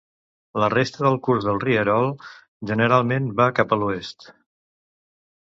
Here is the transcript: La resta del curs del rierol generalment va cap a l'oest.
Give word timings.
La 0.61 0.69
resta 0.73 1.03
del 1.07 1.17
curs 1.27 1.45
del 1.47 1.59
rierol 1.63 2.09
generalment 2.73 3.29
va 3.43 3.49
cap 3.61 3.77
a 3.77 3.81
l'oest. 3.83 4.29